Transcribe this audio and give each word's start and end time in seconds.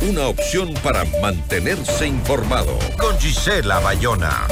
una 0.00 0.28
opción 0.28 0.74
para 0.82 1.04
mantenerse 1.20 2.06
informado. 2.06 2.78
Con 2.98 3.18
Gisela 3.18 3.80
Bayona. 3.80 4.46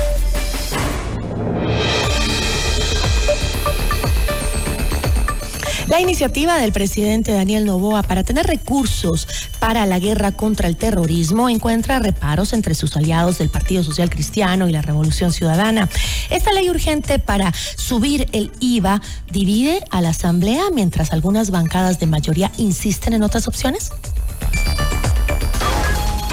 La 5.89 6.01
iniciativa 6.01 6.59
del 6.59 6.73
presidente 6.73 7.31
Daniel 7.31 7.65
Novoa 7.65 8.03
para 8.03 8.25
tener 8.25 8.45
recursos 8.46 9.29
para 9.61 9.87
la 9.87 10.01
guerra 10.01 10.32
contra 10.32 10.67
el 10.67 10.77
terrorismo 10.77 11.49
encuentra 11.49 12.01
reparos 12.01 12.53
entre 12.53 12.75
sus 12.75 12.97
aliados 12.97 13.39
del 13.39 13.51
Partido 13.51 13.85
Social 13.85 14.11
Cristiano 14.11 14.69
y 14.69 14.73
la 14.73 14.83
Revolución 14.83 15.33
Ciudadana. 15.33 15.89
Esta 16.29 16.53
ley 16.53 16.69
urgente 16.71 17.21
para 17.21 17.53
subir 17.77 18.29
el 18.33 18.51
IVA 18.59 19.01
divide 19.31 19.81
a 19.91 20.01
la 20.01 20.09
Asamblea 20.09 20.65
mientras 20.75 21.13
algunas 21.13 21.51
bancadas 21.51 22.01
de 22.01 22.07
mayoría 22.07 22.51
insisten 22.59 23.13
en 23.13 23.23
otras 23.23 23.47
opciones. 23.47 23.93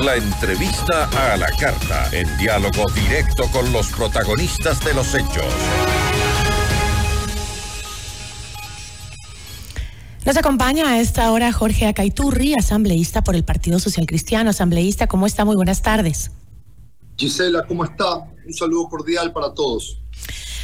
La 0.04 0.18
entrevista 0.18 1.06
a 1.34 1.38
la 1.38 1.48
carta, 1.52 2.10
en 2.12 2.28
diálogo 2.38 2.84
directo 2.94 3.46
con 3.54 3.72
los 3.72 3.88
protagonistas 3.88 4.84
de 4.84 4.94
los 4.94 5.16
hechos. 5.16 5.46
Nos 10.26 10.36
acompaña 10.36 10.90
a 10.90 11.00
esta 11.00 11.32
hora 11.32 11.54
Jorge 11.54 11.86
Acaiturri, 11.86 12.54
asambleísta 12.54 13.24
por 13.24 13.36
el 13.36 13.46
Partido 13.46 13.80
Social 13.80 14.06
Cristiano. 14.06 14.50
Asambleísta, 14.50 15.08
¿cómo 15.08 15.26
está? 15.26 15.46
Muy 15.46 15.56
buenas 15.56 15.82
tardes. 15.82 16.32
Gisela, 17.16 17.64
¿cómo 17.66 17.86
está? 17.86 18.18
Un 18.46 18.54
saludo 18.54 18.90
cordial 18.90 19.32
para 19.32 19.54
todos. 19.54 20.02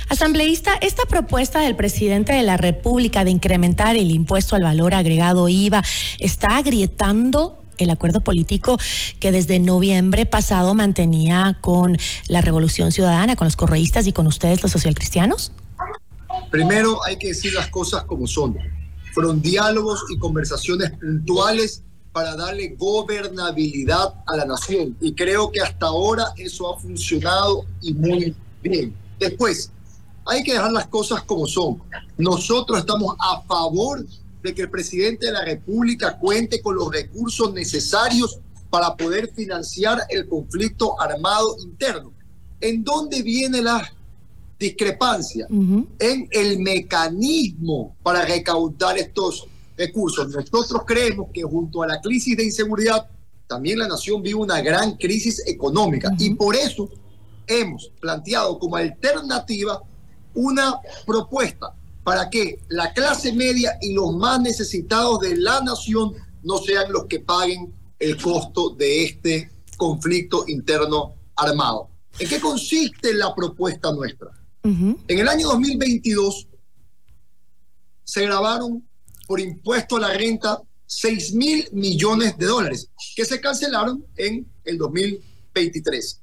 Asambleísta, 0.09 0.73
esta 0.81 1.05
propuesta 1.05 1.61
del 1.61 1.77
presidente 1.77 2.33
de 2.33 2.43
la 2.43 2.57
República 2.57 3.23
de 3.23 3.31
incrementar 3.31 3.95
el 3.95 4.11
impuesto 4.11 4.57
al 4.57 4.63
valor 4.63 4.93
agregado 4.93 5.47
IVA 5.47 5.81
está 6.19 6.57
agrietando 6.57 7.59
el 7.83 7.89
acuerdo 7.89 8.21
político 8.21 8.77
que 9.19 9.31
desde 9.31 9.59
noviembre 9.59 10.25
pasado 10.25 10.73
mantenía 10.73 11.57
con 11.61 11.97
la 12.27 12.41
Revolución 12.41 12.91
Ciudadana, 12.91 13.35
con 13.35 13.45
los 13.45 13.55
correístas 13.55 14.07
y 14.07 14.13
con 14.13 14.27
ustedes 14.27 14.61
los 14.61 14.71
socialcristianos? 14.71 15.51
Primero 16.51 17.03
hay 17.05 17.17
que 17.17 17.29
decir 17.29 17.53
las 17.53 17.67
cosas 17.67 18.03
como 18.03 18.27
son 18.27 18.57
fueron 19.13 19.41
diálogos 19.41 20.05
y 20.09 20.17
conversaciones 20.17 20.91
puntuales 20.91 21.83
para 22.11 22.35
darle 22.35 22.75
gobernabilidad 22.77 24.13
a 24.25 24.37
la 24.37 24.45
nación. 24.45 24.95
Y 25.01 25.13
creo 25.13 25.51
que 25.51 25.61
hasta 25.61 25.87
ahora 25.87 26.25
eso 26.37 26.73
ha 26.73 26.79
funcionado 26.79 27.65
y 27.81 27.93
muy 27.93 28.35
bien. 28.61 28.95
Después, 29.19 29.71
hay 30.25 30.43
que 30.43 30.53
dejar 30.53 30.71
las 30.71 30.87
cosas 30.87 31.23
como 31.23 31.47
son. 31.47 31.81
Nosotros 32.17 32.79
estamos 32.79 33.15
a 33.19 33.41
favor 33.41 34.05
de 34.41 34.53
que 34.53 34.63
el 34.63 34.69
presidente 34.69 35.27
de 35.27 35.33
la 35.33 35.45
República 35.45 36.17
cuente 36.17 36.61
con 36.61 36.75
los 36.75 36.91
recursos 36.91 37.53
necesarios 37.53 38.39
para 38.69 38.95
poder 38.95 39.31
financiar 39.33 39.99
el 40.09 40.27
conflicto 40.27 40.99
armado 41.01 41.57
interno. 41.59 42.13
¿En 42.61 42.83
dónde 42.83 43.21
viene 43.21 43.61
la 43.61 43.91
discrepancia 44.59 45.47
en 45.49 46.27
el 46.31 46.59
mecanismo 46.59 47.95
para 48.03 48.25
recaudar 48.25 48.97
estos 48.97 49.47
recursos. 49.77 50.27
Nosotros 50.27 50.83
creemos 50.85 51.29
que 51.33 51.43
junto 51.43 51.81
a 51.81 51.87
la 51.87 52.01
crisis 52.01 52.35
de 52.35 52.43
inseguridad, 52.43 53.07
también 53.47 53.79
la 53.79 53.87
nación 53.87 54.21
vive 54.21 54.35
una 54.35 54.61
gran 54.61 54.97
crisis 54.97 55.41
económica 55.47 56.11
y 56.19 56.35
por 56.35 56.55
eso 56.55 56.89
hemos 57.47 57.89
planteado 58.01 58.59
como 58.59 58.75
alternativa 58.75 59.81
una 60.35 60.75
propuesta 61.07 61.73
para 62.09 62.27
que 62.27 62.59
la 62.69 62.91
clase 62.91 63.31
media 63.33 63.77
y 63.83 63.93
los 63.93 64.15
más 64.15 64.41
necesitados 64.41 65.19
de 65.19 65.37
la 65.37 65.61
nación 65.61 66.15
no 66.41 66.57
sean 66.57 66.91
los 66.91 67.05
que 67.05 67.19
paguen 67.19 67.71
el 67.99 68.19
costo 68.19 68.71
de 68.71 69.03
este 69.03 69.51
conflicto 69.77 70.43
interno 70.47 71.13
armado. 71.35 71.91
¿En 72.17 72.27
qué 72.27 72.39
consiste 72.39 73.13
la 73.13 73.35
propuesta 73.35 73.93
nuestra? 73.93 74.31
En 74.63 74.97
el 75.07 75.27
año 75.27 75.49
2022 75.49 76.47
se 78.03 78.23
grabaron 78.23 78.83
por 79.27 79.39
impuesto 79.39 79.97
a 79.97 79.99
la 79.99 80.13
renta 80.15 80.63
6 80.87 81.33
mil 81.33 81.69
millones 81.73 82.35
de 82.39 82.47
dólares 82.47 82.89
que 83.15 83.23
se 83.23 83.39
cancelaron 83.39 84.03
en 84.17 84.51
el 84.63 84.79
2023. 84.79 86.21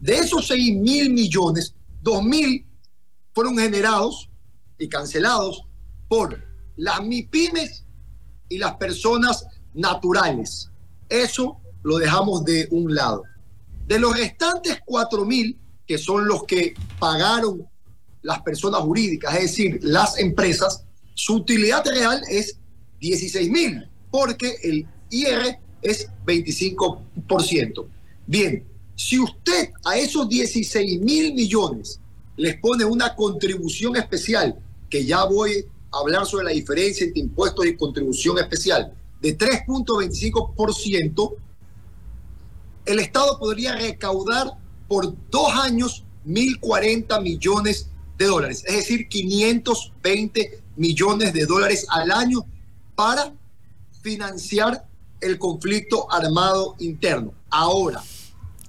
De 0.00 0.16
esos 0.16 0.48
6 0.48 0.74
mil 0.74 1.12
millones, 1.12 1.72
2 2.02 2.24
mil 2.24 2.66
fueron 3.32 3.56
generados 3.56 4.29
y 4.80 4.88
cancelados 4.88 5.64
por 6.08 6.42
las 6.76 7.02
MIPIMES 7.04 7.84
y 8.48 8.58
las 8.58 8.74
personas 8.74 9.46
naturales. 9.74 10.70
Eso 11.08 11.60
lo 11.82 11.98
dejamos 11.98 12.44
de 12.44 12.66
un 12.70 12.94
lado. 12.94 13.22
De 13.86 13.98
los 13.98 14.16
restantes 14.16 14.78
4 14.84 15.24
mil, 15.24 15.58
que 15.86 15.98
son 15.98 16.26
los 16.26 16.44
que 16.44 16.74
pagaron 16.98 17.68
las 18.22 18.42
personas 18.42 18.80
jurídicas, 18.80 19.34
es 19.34 19.42
decir, 19.42 19.80
las 19.82 20.18
empresas, 20.18 20.84
su 21.14 21.36
utilidad 21.36 21.84
real 21.86 22.22
es 22.28 22.58
16 23.00 23.50
mil, 23.50 23.88
porque 24.10 24.56
el 24.62 24.86
IR 25.10 25.58
es 25.82 26.08
25%. 26.26 27.86
Bien, 28.26 28.64
si 28.94 29.18
usted 29.18 29.70
a 29.84 29.96
esos 29.96 30.28
16 30.28 31.00
mil 31.00 31.34
millones 31.34 32.00
les 32.36 32.58
pone 32.60 32.84
una 32.84 33.14
contribución 33.14 33.96
especial, 33.96 34.58
que 34.90 35.06
ya 35.06 35.24
voy 35.24 35.64
a 35.92 35.98
hablar 35.98 36.26
sobre 36.26 36.44
la 36.44 36.50
diferencia 36.50 37.06
entre 37.06 37.20
impuestos 37.20 37.64
y 37.66 37.76
contribución 37.76 38.38
especial, 38.38 38.92
de 39.20 39.38
3.25%, 39.38 41.36
el 42.86 42.98
Estado 42.98 43.38
podría 43.38 43.76
recaudar 43.76 44.58
por 44.88 45.14
dos 45.30 45.52
años 45.54 46.04
1.040 46.26 47.22
millones 47.22 47.88
de 48.18 48.26
dólares, 48.26 48.64
es 48.66 48.76
decir, 48.76 49.08
520 49.08 50.62
millones 50.76 51.32
de 51.32 51.46
dólares 51.46 51.86
al 51.88 52.10
año 52.10 52.44
para 52.94 53.32
financiar 54.02 54.86
el 55.20 55.38
conflicto 55.38 56.10
armado 56.12 56.74
interno. 56.78 57.32
Ahora, 57.50 58.02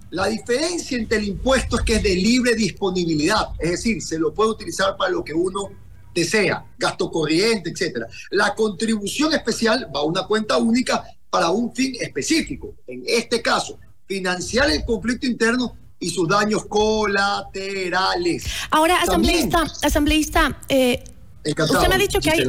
la 0.10 0.28
diferencia 0.28 0.98
entre 0.98 1.20
el 1.20 1.30
impuesto 1.30 1.78
es 1.80 1.84
que 1.84 1.96
es 1.96 2.04
de 2.04 2.16
libre 2.16 2.54
disponibilidad, 2.54 3.50
es 3.60 3.72
decir, 3.72 4.02
se 4.02 4.20
lo 4.20 4.34
puede 4.34 4.52
utilizar 4.52 4.98
para 4.98 5.12
lo 5.12 5.24
que 5.24 5.34
uno 5.34 5.72
desea, 6.14 6.66
gasto 6.78 7.10
corriente, 7.10 7.70
etc. 7.70 8.06
La 8.32 8.54
contribución 8.56 9.34
especial 9.34 9.90
va 9.96 10.02
a 10.02 10.04
una 10.04 10.24
cuenta 10.26 10.58
única 10.58 11.04
para 11.30 11.50
un 11.50 11.74
fin 11.74 11.96
específico. 12.00 12.76
En 12.88 13.04
este 13.06 13.42
caso, 13.42 13.80
financiar 14.06 14.70
el 14.70 14.84
conflicto 14.86 15.26
interno 15.26 15.76
y 16.00 16.10
sus 16.10 16.28
daños 16.28 16.66
colaterales. 16.66 18.46
Ahora, 18.72 19.02
asambleísta, 19.02 19.64
asambleísta, 19.84 20.60
eh, 20.68 21.04
Usted 21.44 21.88
me 21.90 21.96
ha 21.96 21.98
dicho 21.98 22.20
que 22.20 22.30
hay. 22.30 22.46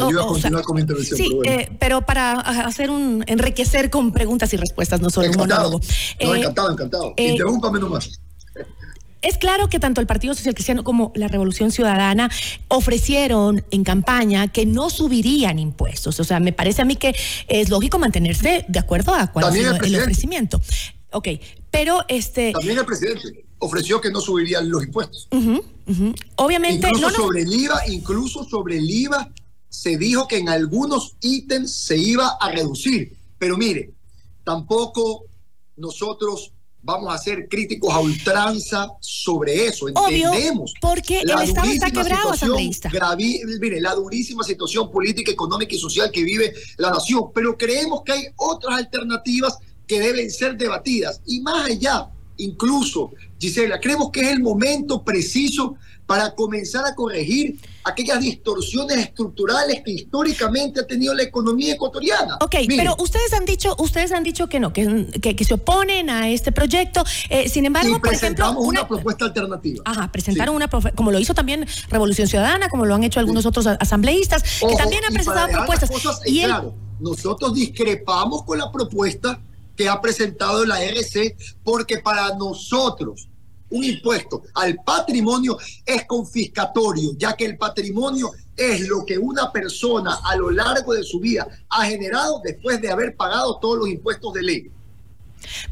sí, 1.03 1.39
pero, 1.43 1.61
eh, 1.61 1.77
pero, 1.79 2.03
para 2.03 2.33
hacer 2.33 2.91
un. 2.91 3.25
enriquecer 3.27 3.89
con 3.89 4.13
preguntas 4.13 4.53
y 4.53 4.59
respuestas, 4.59 5.01
no 5.01 5.09
solo 5.09 5.31
un 5.31 5.37
monólogo. 5.37 5.81
No, 6.23 6.35
eh, 6.35 6.41
encantado, 6.41 6.73
encantado. 6.73 7.15
Eh, 7.17 7.31
Interrúmpame 7.31 7.81
nomás. 7.81 8.21
Es 9.23 9.39
claro 9.39 9.69
que 9.69 9.79
tanto 9.79 10.01
el 10.01 10.07
Partido 10.07 10.35
Social 10.35 10.55
Cristiano 10.55 10.83
como 10.83 11.13
la 11.15 11.29
Revolución 11.29 11.71
Ciudadana 11.71 12.31
ofrecieron 12.69 13.65
en 13.71 13.85
campaña 13.85 14.49
que 14.49 14.67
no 14.67 14.91
subirían 14.91 15.61
impuestos. 15.61 16.19
O 16.19 16.25
sea, 16.25 16.41
me 16.41 16.53
parece 16.53 16.83
a 16.83 16.85
mí 16.85 16.97
que 16.97 17.15
es 17.49 17.71
lógico 17.71 17.99
mantenerse 18.01 18.65
de 18.69 18.79
acuerdo 18.79 19.15
a 19.15 19.29
cuál 19.29 19.57
es 19.57 19.65
el, 19.65 19.85
el 19.85 20.01
ofrecimiento. 20.01 20.61
Ok, 21.13 21.29
pero 21.71 22.05
este... 22.09 22.53
También 22.53 22.79
el 22.79 22.85
presidente 22.85 23.45
ofreció 23.59 24.01
que 24.01 24.11
no 24.11 24.21
subirían 24.21 24.69
los 24.69 24.83
impuestos. 24.83 25.29
Obviamente... 26.37 26.89
Incluso 26.89 27.11
sobre 27.11 27.43
el 27.43 27.53
IVA, 27.53 27.89
incluso 27.89 28.45
sobre 28.45 28.79
el 28.79 28.91
IVA 28.91 29.31
se 29.69 29.97
dijo 29.97 30.27
que 30.27 30.39
en 30.39 30.49
algunos 30.49 31.17
ítems 31.21 31.73
se 31.73 31.97
iba 31.97 32.37
a 32.41 32.51
reducir. 32.51 33.17
Pero 33.39 33.57
mire, 33.57 33.93
tampoco 34.43 35.25
nosotros 35.77 36.53
vamos 36.83 37.15
a 37.15 37.19
ser 37.19 37.49
críticos 37.49 37.93
a 37.93 38.01
ultranza 38.01 38.89
sobre 39.01 39.67
eso. 39.67 39.89
Entendemos. 39.89 40.75
porque 40.81 41.21
el 41.21 41.31
Estado 41.31 41.71
está 41.71 41.91
quebrado, 41.91 42.35
mire, 43.61 43.81
la 43.81 43.95
durísima 43.95 44.43
situación 44.43 44.91
política, 44.91 45.31
económica 45.31 45.75
y 45.75 45.79
social 45.79 46.11
que 46.11 46.25
vive 46.25 46.53
la 46.77 46.91
nación. 46.91 47.31
Pero 47.35 47.57
creemos 47.57 48.03
que 48.03 48.13
hay 48.13 48.25
otras 48.37 48.79
alternativas 48.79 49.59
que 49.87 50.01
deben 50.01 50.31
ser 50.31 50.57
debatidas. 50.57 51.21
Y 51.27 51.41
más 51.41 51.71
allá, 51.71 52.09
incluso, 52.37 53.13
Gisela, 53.39 53.81
creemos 53.81 54.11
que 54.11 54.23
es 54.23 54.29
el 54.29 54.41
momento 54.41 55.05
preciso 55.05 55.77
para 56.07 56.35
comenzar 56.35 56.85
a 56.85 56.95
corregir 56.95 57.59
aquellas 57.85 58.21
distorsiones 58.21 58.99
estructurales 58.99 59.83
que 59.85 59.93
históricamente 59.93 60.81
ha 60.81 60.87
tenido 60.87 61.15
la 61.15 61.23
economía 61.23 61.75
ecuatoriana. 61.75 62.37
Ok, 62.41 62.57
pero 62.69 62.95
ustedes 62.99 63.33
han 63.33 63.45
dicho, 63.45 63.75
ustedes 63.79 64.13
han 64.13 64.23
dicho 64.23 64.49
que 64.49 64.61
no, 64.61 64.73
que, 64.73 65.07
que, 65.21 65.45
se 65.45 65.55
oponen 65.55 66.11
a 66.11 66.29
este 66.29 66.53
proyecto. 66.53 67.05
Eh, 67.29 67.49
sin 67.49 67.65
embargo, 67.65 68.01
por 68.01 68.13
ejemplo, 68.13 68.53
una, 68.59 68.87
propuesta 68.87 69.25
alternativa. 69.27 69.83
Ajá, 69.85 70.11
presentaron 70.13 70.55
una 70.55 70.69
como 70.69 71.11
lo 71.13 71.19
hizo 71.19 71.35
también 71.35 71.67
Revolución 71.89 72.29
Ciudadana, 72.29 72.69
como 72.69 72.85
lo 72.85 72.95
han 72.95 73.05
hecho 73.05 73.21
algunos 73.21 73.47
otros 73.47 73.67
asambleístas, 73.67 74.43
que 74.61 74.77
también 74.77 75.05
han 75.05 75.13
presentado 75.13 75.49
propuestas. 75.49 75.91
y 76.27 76.43
claro, 76.43 76.75
nosotros 77.01 77.55
discrepamos 77.55 78.45
con 78.45 78.59
la 78.59 78.71
propuesta 78.71 79.41
que 79.77 79.89
ha 79.89 80.01
presentado 80.01 80.65
la 80.65 80.83
RC, 80.83 81.37
porque 81.65 81.99
para 81.99 82.35
nosotros 82.37 83.29
un 83.73 83.85
impuesto 83.85 84.43
al 84.55 84.77
patrimonio 84.85 85.59
es 85.85 86.07
confiscatorio, 86.07 87.13
ya 87.17 87.35
que 87.35 87.45
el 87.45 87.59
patrimonio 87.59 88.31
es 88.57 88.87
lo 88.89 89.05
que 89.05 89.19
una 89.19 89.51
persona 89.51 90.21
a 90.25 90.37
lo 90.37 90.51
largo 90.51 90.95
de 90.95 91.03
su 91.03 91.19
vida 91.19 91.47
ha 91.69 91.85
generado 91.87 92.41
después 92.45 92.81
de 92.81 92.91
haber 92.91 93.17
pagado 93.17 93.59
todos 93.59 93.79
los 93.79 93.89
impuestos 93.89 94.33
de 94.35 94.43
ley. 94.43 94.71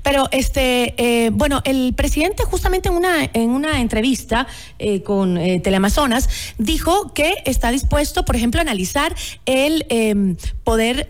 Pero 0.02 0.28
este, 0.30 0.94
eh, 0.96 1.30
bueno, 1.30 1.60
el 1.64 1.94
presidente 1.94 2.44
justamente 2.44 2.88
en 2.88 2.94
una 2.94 3.24
en 3.32 3.50
una 3.50 3.80
entrevista 3.80 4.46
eh, 4.78 5.02
con 5.02 5.36
eh, 5.36 5.60
Teleamazonas 5.60 6.28
dijo 6.58 7.12
que 7.14 7.34
está 7.44 7.70
dispuesto, 7.70 8.24
por 8.24 8.36
ejemplo, 8.36 8.60
a 8.60 8.62
analizar 8.62 9.14
el 9.46 9.86
em, 9.88 10.36
poder 10.64 11.08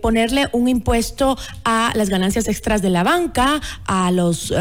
ponerle 0.00 0.48
un 0.52 0.68
impuesto 0.68 1.36
a 1.64 1.92
las 1.94 2.08
ganancias 2.08 2.48
extras 2.48 2.80
de 2.80 2.88
la 2.88 3.02
banca, 3.02 3.60
a 3.84 4.10
los 4.10 4.52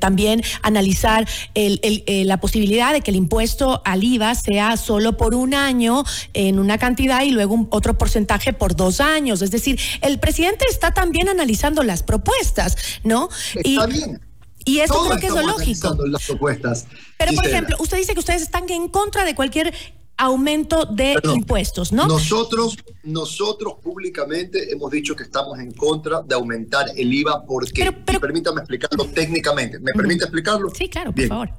también 0.00 0.42
analizar 0.62 1.26
la 1.54 2.40
posibilidad 2.40 2.92
de 2.92 3.00
que 3.00 3.12
el 3.12 3.16
impuesto 3.16 3.80
al 3.84 4.02
IVA 4.02 4.34
sea 4.34 4.76
solo 4.76 5.16
por 5.16 5.36
un 5.36 5.54
año 5.54 6.02
en 6.34 6.58
una 6.58 6.78
cantidad 6.78 7.22
y 7.22 7.30
luego 7.30 7.68
otro 7.70 7.96
porcentaje 7.96 8.52
por 8.52 8.74
dos 8.74 9.00
años. 9.00 9.40
Es 9.40 9.52
decir, 9.52 9.78
el 10.00 10.18
presidente 10.18 10.64
está 10.68 10.92
también 10.92 11.28
analizando 11.28 11.84
las 11.84 12.02
propuestas 12.02 12.21
propuestas, 12.22 12.76
¿no? 13.04 13.28
Está 13.54 13.88
y, 13.88 13.92
bien. 13.92 14.20
Y 14.64 14.78
eso 14.78 15.04
creo 15.06 15.18
que 15.18 15.26
es 15.26 15.34
lo 15.34 15.42
lógico. 15.42 15.96
Las 16.06 16.26
propuestas. 16.26 16.86
Pero, 17.18 17.32
por 17.32 17.46
ejemplo, 17.46 17.76
usted 17.80 17.98
dice 17.98 18.14
que 18.14 18.20
ustedes 18.20 18.42
están 18.42 18.68
en 18.70 18.88
contra 18.88 19.24
de 19.24 19.34
cualquier 19.34 19.74
aumento 20.16 20.84
de 20.84 21.18
impuestos, 21.34 21.92
¿no? 21.92 22.06
Nosotros, 22.06 22.76
nosotros 23.02 23.74
públicamente 23.82 24.70
hemos 24.72 24.90
dicho 24.90 25.16
que 25.16 25.24
estamos 25.24 25.58
en 25.58 25.72
contra 25.72 26.22
de 26.22 26.34
aumentar 26.34 26.86
el 26.96 27.12
IVA 27.12 27.44
porque, 27.44 27.90
permítame 28.20 28.60
explicarlo 28.60 29.06
técnicamente. 29.06 29.80
¿Me 29.80 29.92
permite 29.92 30.24
explicarlo? 30.24 30.70
Sí, 30.74 30.88
claro, 30.88 31.12
por 31.12 31.26
favor. 31.26 31.50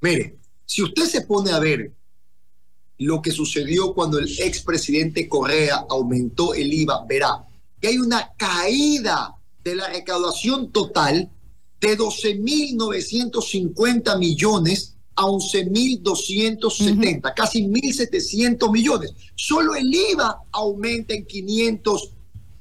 Mire, 0.00 0.36
si 0.66 0.82
usted 0.82 1.04
se 1.04 1.22
pone 1.22 1.50
a 1.50 1.58
ver 1.58 1.92
lo 2.98 3.22
que 3.22 3.30
sucedió 3.30 3.94
cuando 3.94 4.18
el 4.18 4.28
expresidente 4.40 5.28
Correa 5.28 5.86
aumentó 5.88 6.52
el 6.52 6.72
IVA, 6.72 7.06
verá 7.06 7.44
que 7.80 7.88
hay 7.88 7.98
una 7.98 8.32
caída 8.36 9.37
de 9.68 9.76
la 9.76 9.88
recaudación 9.88 10.72
total 10.72 11.30
de 11.80 11.98
12.950 11.98 14.18
millones 14.18 14.96
a 15.14 15.24
11.270, 15.24 17.34
casi 17.34 17.66
1.700 17.66 18.72
millones. 18.72 19.12
Solo 19.34 19.74
el 19.74 19.92
IVA 19.92 20.40
aumenta 20.52 21.12
en 21.14 21.26
500 21.26 22.12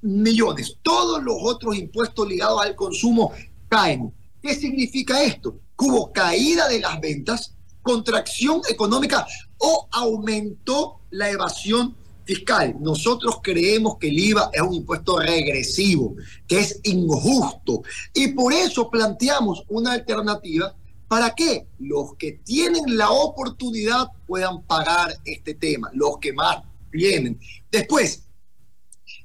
millones. 0.01 0.75
Todos 0.81 1.24
los 1.24 1.38
otros 1.42 1.77
impuestos 1.77 2.27
ligados 2.27 2.62
al 2.62 2.75
consumo 2.75 3.31
caen. 3.69 4.13
¿Qué 4.42 4.54
significa 4.56 5.24
esto? 5.24 5.59
Que 5.77 5.86
hubo 5.86 6.12
caída 6.12 6.68
de 6.68 6.80
las 6.80 7.00
ventas, 7.00 7.54
contracción 7.81 8.62
económica 8.69 9.25
o 9.59 9.88
aumentó 9.92 11.00
la 11.12 11.30
evasión 11.30 11.95
fiscal. 12.28 12.76
Nosotros 12.80 13.40
creemos 13.42 13.98
que 13.98 14.10
el 14.10 14.20
IVA 14.20 14.50
es 14.54 14.62
un 14.62 14.74
impuesto 14.74 15.18
regresivo, 15.18 16.16
que 16.46 16.60
es 16.60 16.80
injusto. 16.84 17.82
Y 18.14 18.28
por 18.34 18.54
eso 18.54 18.92
planteamos 18.92 19.64
una 19.70 19.94
alternativa 19.94 20.76
para 21.08 21.34
que 21.34 21.68
los 21.80 22.16
que 22.16 22.34
tienen 22.34 22.98
la 22.98 23.10
oportunidad 23.10 24.08
puedan 24.28 24.62
pagar 24.64 25.18
este 25.24 25.54
tema, 25.54 25.90
los 25.94 26.18
que 26.20 26.34
más 26.34 26.64
tienen. 26.92 27.40
Después, 27.72 28.24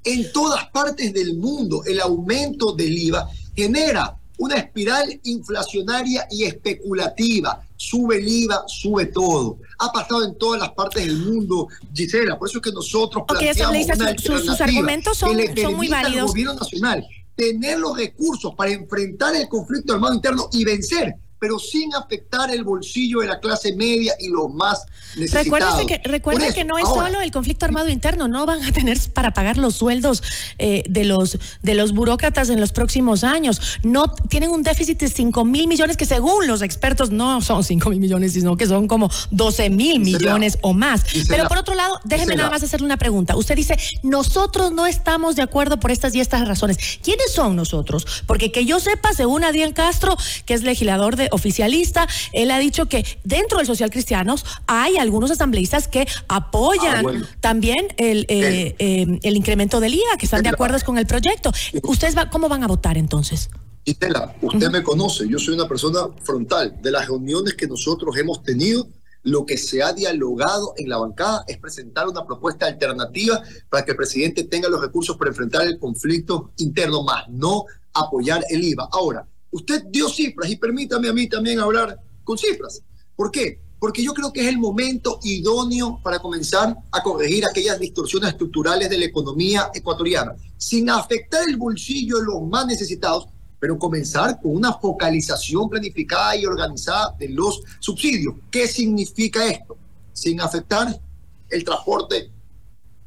en 0.05 0.33
todas 0.33 0.69
partes 0.69 1.13
del 1.13 1.37
mundo 1.37 1.83
el 1.85 2.01
aumento 2.01 2.73
del 2.73 2.97
IVA 2.97 3.29
genera 3.55 4.17
una 4.38 4.56
espiral 4.56 5.20
inflacionaria 5.25 6.26
y 6.31 6.44
especulativa. 6.44 7.61
Sube 7.76 8.19
el 8.19 8.29
IVA, 8.29 8.64
sube 8.67 9.06
todo. 9.06 9.58
Ha 9.79 9.93
pasado 9.93 10.25
en 10.25 10.38
todas 10.38 10.61
las 10.61 10.70
partes 10.73 11.05
del 11.05 11.19
mundo, 11.19 11.69
Gisela. 11.93 12.38
Por 12.38 12.49
eso 12.49 12.58
es 12.58 12.62
que 12.62 12.73
nosotros 12.73 13.25
planteamos 13.26 13.87
una 13.87 14.19
sus, 14.19 14.61
argumentos 14.61 15.19
son, 15.19 15.37
son 15.56 15.75
muy 15.75 15.88
válidos. 15.88 16.23
Al 16.23 16.29
gobierno 16.29 16.55
nacional 16.55 17.06
tener 17.34 17.79
los 17.79 17.96
recursos 17.96 18.55
para 18.55 18.73
enfrentar 18.73 19.34
el 19.34 19.49
conflicto 19.49 19.94
armado 19.94 20.14
interno 20.14 20.49
y 20.52 20.64
vencer 20.64 21.17
pero 21.43 21.59
sin 21.59 21.93
afectar 21.93 22.55
el 22.55 22.62
bolsillo 22.62 23.19
de 23.19 23.27
la 23.27 23.41
clase 23.41 23.75
media 23.75 24.15
y 24.21 24.29
los 24.29 24.49
más 24.55 24.87
necesitados. 25.17 25.85
que, 25.87 26.00
recuerde 26.05 26.55
que 26.55 26.65
no 26.65 26.79
es 26.79 26.87
solo 26.87 27.21
el 27.21 27.33
conflicto 27.33 27.67
armado 27.67 27.89
interno, 27.89 28.29
no 28.29 28.47
van 28.47 28.62
a 28.62 28.71
tener 28.71 28.97
para 29.12 29.33
pagar 29.35 29.56
los 29.56 29.75
sueldos 29.75 30.23
eh, 30.59 30.85
de, 30.89 31.03
los, 31.03 31.37
de 31.61 31.75
los 31.75 31.94
burócratas 31.94 32.49
en 32.49 32.61
los 32.61 32.71
próximos 32.71 33.25
años. 33.25 33.81
No 33.83 34.15
tienen 34.15 34.50
un 34.50 34.62
déficit 34.62 35.00
de 35.00 35.09
5 35.09 35.44
mil 35.44 35.67
millones 35.67 35.97
que 35.97 36.06
según 36.06 36.47
los 36.47 36.62
expertos 36.62 37.11
no 37.11 37.41
son 37.41 37.65
5 37.65 37.91
mil 37.91 37.99
millones, 37.99 38.35
sino 38.35 38.56
que 38.56 38.69
son 38.69 38.87
como 38.87 39.11
12 39.33 39.69
mil 39.69 39.99
millones 39.99 40.61
o 40.62 40.73
más. 40.73 41.03
Pero 41.27 41.49
por 41.49 41.59
otro 41.59 41.75
lado, 41.75 41.99
déjeme 42.05 42.37
nada 42.37 42.50
más 42.50 42.62
hacerle 42.62 42.87
una 42.87 42.99
pregunta. 42.99 43.35
Usted 43.35 43.56
dice, 43.56 43.77
nosotros 44.05 44.71
no 44.71 44.87
estamos 44.87 45.35
de 45.35 45.43
acuerdo 45.43 45.81
por 45.81 45.91
estas 45.91 46.15
y 46.15 46.21
estas 46.21 46.47
razones. 46.47 47.00
¿Quiénes 47.03 47.33
son 47.33 47.56
nosotros? 47.56 48.23
Porque 48.29 48.53
que 48.53 48.65
yo 48.65 48.79
sepa, 48.79 49.12
según 49.12 49.43
Adrián 49.43 49.73
Castro, 49.73 50.17
que 50.47 50.55
es 50.55 50.62
legislador 50.62 51.17
de 51.17 51.31
oficialista, 51.32 52.06
él 52.32 52.50
ha 52.50 52.58
dicho 52.58 52.87
que 52.87 53.05
dentro 53.25 53.58
del 53.58 53.67
social 53.67 53.90
cristianos 53.90 54.44
hay 54.67 54.96
algunos 54.96 55.31
asambleístas 55.31 55.88
que 55.88 56.06
apoyan 56.29 57.06
ah, 57.06 57.29
también 57.40 57.88
el, 57.96 58.26
eh, 58.29 58.76
eh, 58.79 59.19
el 59.23 59.37
incremento 59.37 59.81
del 59.81 59.94
IVA, 59.94 60.17
que 60.19 60.26
están 60.26 60.43
de 60.43 60.50
acuerdo 60.50 60.79
con 60.84 60.99
el 60.99 61.06
proyecto. 61.06 61.52
¿Ustedes 61.82 62.17
va, 62.17 62.31
cómo 62.31 62.49
van 62.49 62.64
a 62.64 62.67
votar 62.67 62.96
entonces? 62.96 63.50
Estela, 63.84 64.34
usted 64.40 64.70
me 64.70 64.82
conoce, 64.82 65.29
yo 65.29 65.38
soy 65.38 65.55
una 65.55 65.67
persona 65.67 66.00
frontal. 66.23 66.76
De 66.81 66.90
las 66.90 67.06
reuniones 67.06 67.55
que 67.55 67.67
nosotros 67.67 68.17
hemos 68.17 68.43
tenido, 68.43 68.87
lo 69.25 69.44
que 69.44 69.56
se 69.56 69.82
ha 69.82 69.93
dialogado 69.93 70.75
en 70.76 70.88
la 70.88 70.99
bancada 70.99 71.44
es 71.46 71.58
presentar 71.58 72.08
una 72.08 72.25
propuesta 72.25 72.67
alternativa 72.67 73.43
para 73.69 73.84
que 73.84 73.93
el 73.93 73.96
presidente 73.96 74.44
tenga 74.44 74.69
los 74.69 74.81
recursos 74.81 75.17
para 75.17 75.31
enfrentar 75.31 75.67
el 75.67 75.79
conflicto 75.79 76.52
interno, 76.58 77.02
más 77.02 77.29
no 77.29 77.64
apoyar 77.93 78.44
el 78.49 78.64
IVA. 78.64 78.88
Ahora, 78.93 79.26
Usted 79.53 79.85
dio 79.91 80.09
cifras 80.09 80.51
y 80.51 80.57
permítame 80.57 81.09
a 81.09 81.13
mí 81.13 81.29
también 81.29 81.61
hablar 81.61 82.01
con 82.25 82.39
cifras. 82.39 82.83
¿Por 83.15 83.31
qué? 83.31 83.61
Porque 83.79 84.03
yo 84.03 84.15
creo 84.15 84.33
que 84.33 84.41
es 84.41 84.49
el 84.49 84.59
momento 84.59 85.19
idóneo 85.23 86.01
para 86.03 86.21
comenzar 86.21 86.75
a 86.91 87.03
corregir 87.03 87.45
aquellas 87.45 87.79
distorsiones 87.79 88.31
estructurales 88.31 88.89
de 88.89 88.97
la 88.97 89.05
economía 89.05 89.71
ecuatoriana, 89.75 90.35
sin 90.57 90.89
afectar 90.89 91.47
el 91.47 91.59
bolsillo 91.59 92.19
de 92.19 92.25
los 92.25 92.43
más 92.43 92.67
necesitados, 92.67 93.27
pero 93.61 93.79
comenzar 93.79 94.41
con 94.41 94.57
una 94.57 94.73
focalización 94.73 95.69
planificada 95.69 96.35
y 96.35 96.47
organizada 96.47 97.15
de 97.19 97.29
los 97.29 97.61
subsidios. 97.79 98.37
¿Qué 98.51 98.67
significa 98.67 99.47
esto? 99.47 99.77
Sin 100.15 100.41
afectar 100.41 100.99
el 101.51 101.65
transporte 101.65 102.31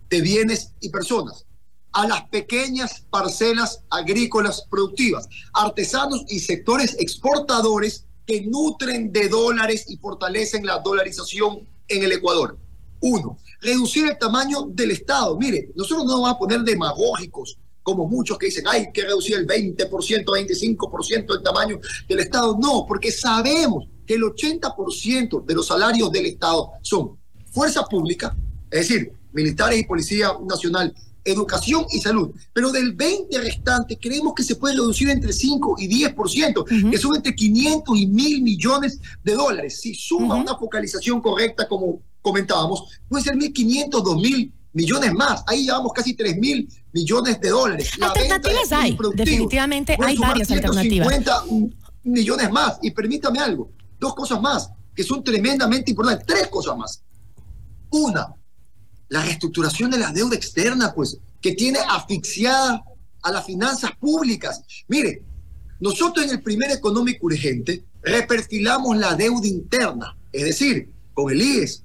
de 0.09 0.21
bienes 0.21 0.73
y 0.79 0.89
personas 0.89 1.45
a 1.95 2.05
las 2.07 2.27
pequeñas 2.27 3.05
parcelas 3.09 3.81
agrícolas 3.89 4.67
productivas, 4.69 5.29
artesanos 5.53 6.25
y 6.27 6.39
sectores 6.39 6.97
exportadores 6.99 8.05
que 8.25 8.41
nutren 8.41 9.13
de 9.13 9.29
dólares 9.29 9.85
y 9.87 9.97
fortalecen 9.97 10.65
la 10.65 10.79
dolarización 10.79 11.65
en 11.87 12.03
el 12.03 12.11
Ecuador. 12.11 12.57
Uno, 12.99 13.37
reducir 13.61 14.07
el 14.07 14.17
tamaño 14.17 14.63
del 14.63 14.91
Estado. 14.91 15.37
Mire, 15.37 15.71
nosotros 15.73 16.05
no 16.05 16.21
vamos 16.21 16.31
a 16.35 16.37
poner 16.37 16.61
demagógicos 16.61 17.57
como 17.81 18.07
muchos 18.07 18.37
que 18.39 18.47
dicen, 18.47 18.67
hay 18.67 18.91
que 18.91 19.03
reducir 19.03 19.37
el 19.37 19.47
20%, 19.47 19.87
25% 20.25 21.33
del 21.33 21.43
tamaño 21.43 21.79
del 22.09 22.19
Estado. 22.19 22.57
No, 22.59 22.83
porque 22.87 23.11
sabemos 23.11 23.87
que 24.05 24.15
el 24.15 24.23
80% 24.23 25.45
de 25.45 25.53
los 25.53 25.67
salarios 25.67 26.11
del 26.11 26.25
Estado 26.25 26.71
son 26.81 27.17
fuerza 27.51 27.85
pública, 27.85 28.35
es 28.71 28.89
decir, 28.89 29.13
militares 29.31 29.79
y 29.79 29.85
policía 29.85 30.31
nacional, 30.45 30.93
educación 31.25 31.85
y 31.91 31.99
salud. 31.99 32.29
Pero 32.53 32.71
del 32.71 32.93
20 32.93 33.37
restante 33.39 33.97
creemos 33.99 34.33
que 34.33 34.43
se 34.43 34.55
puede 34.55 34.75
reducir 34.75 35.09
entre 35.09 35.33
5 35.33 35.75
y 35.79 35.87
10%, 35.87 36.89
que 36.91 36.97
son 36.97 37.15
entre 37.15 37.35
500 37.35 37.97
y 37.97 38.07
1000 38.07 38.41
millones 38.41 38.99
de 39.23 39.33
dólares. 39.33 39.81
Si 39.81 39.93
suma 39.93 40.35
una 40.35 40.55
focalización 40.55 41.21
correcta, 41.21 41.67
como 41.67 42.01
comentábamos, 42.21 42.83
puede 43.09 43.23
ser 43.23 43.35
1.500, 43.35 43.89
2.000 43.89 44.51
millones 44.73 45.13
más. 45.13 45.43
Ahí 45.47 45.65
llevamos 45.65 45.91
casi 45.93 46.13
3 46.13 46.37
mil 46.37 46.67
millones 46.91 47.39
de 47.41 47.49
dólares. 47.49 47.91
alternativas 47.99 48.71
hay, 48.71 48.97
definitivamente 49.15 49.97
hay 49.99 50.17
varias 50.17 50.51
alternativas. 50.51 51.07
50 51.07 51.43
millones 52.03 52.51
más. 52.51 52.77
Y 52.81 52.91
permítame 52.91 53.39
algo, 53.39 53.71
dos 53.99 54.13
cosas 54.13 54.39
más 54.41 54.69
que 54.95 55.03
son 55.03 55.23
tremendamente 55.23 55.91
importantes, 55.91 56.25
tres 56.25 56.47
cosas 56.47 56.77
más. 56.77 57.03
Una, 57.91 58.33
la 59.09 59.23
reestructuración 59.23 59.91
de 59.91 59.99
la 59.99 60.11
deuda 60.11 60.35
externa, 60.35 60.93
pues, 60.93 61.17
que 61.41 61.53
tiene 61.53 61.79
asfixiada 61.89 62.83
a 63.21 63.31
las 63.31 63.45
finanzas 63.45 63.91
públicas. 63.99 64.61
Mire, 64.87 65.23
nosotros 65.79 66.25
en 66.25 66.31
el 66.31 66.41
primer 66.41 66.71
económico 66.71 67.27
urgente 67.27 67.83
reperfilamos 68.01 68.97
la 68.97 69.15
deuda 69.15 69.47
interna, 69.47 70.17
es 70.31 70.43
decir, 70.45 70.91
con 71.13 71.31
el 71.31 71.41
IES, 71.41 71.83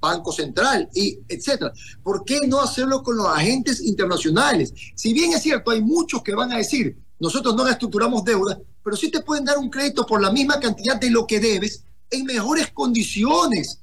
Banco 0.00 0.32
Central 0.32 0.88
y 0.94 1.18
etcétera. 1.28 1.72
¿Por 2.02 2.24
qué 2.24 2.40
no 2.48 2.60
hacerlo 2.60 3.02
con 3.02 3.16
los 3.16 3.28
agentes 3.28 3.80
internacionales? 3.80 4.74
Si 4.96 5.12
bien 5.12 5.32
es 5.32 5.42
cierto, 5.42 5.70
hay 5.70 5.80
muchos 5.80 6.22
que 6.22 6.34
van 6.34 6.52
a 6.52 6.58
decir 6.58 6.96
nosotros 7.22 7.54
no 7.54 7.64
reestructuramos 7.64 8.24
deuda, 8.24 8.58
pero 8.82 8.96
sí 8.96 9.08
te 9.08 9.20
pueden 9.20 9.44
dar 9.44 9.56
un 9.56 9.70
crédito 9.70 10.04
por 10.04 10.20
la 10.20 10.32
misma 10.32 10.58
cantidad 10.58 10.98
de 11.00 11.08
lo 11.08 11.24
que 11.24 11.38
debes 11.38 11.84
en 12.10 12.24
mejores 12.24 12.72
condiciones, 12.72 13.78